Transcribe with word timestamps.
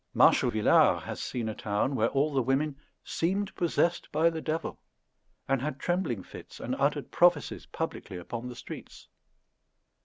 Marshal 0.15 0.49
Villars 0.49 1.03
has 1.03 1.21
seen 1.21 1.47
a 1.47 1.53
town 1.53 1.93
where 1.93 2.07
all 2.09 2.33
the 2.33 2.41
women 2.41 2.75
"seemed 3.03 3.53
possessed 3.53 4.11
by 4.11 4.31
the 4.31 4.41
devil," 4.41 4.79
and 5.47 5.61
had 5.61 5.79
trembling 5.79 6.23
fits, 6.23 6.59
and 6.59 6.75
uttered 6.79 7.11
prophecies 7.11 7.67
publicly 7.67 8.17
upon 8.17 8.47
the 8.47 8.55
streets. 8.55 9.09